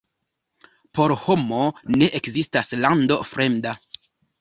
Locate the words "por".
0.99-1.13